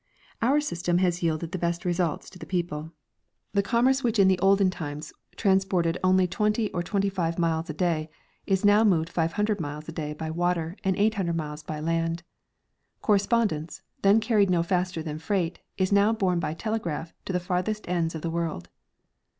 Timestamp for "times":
4.71-5.13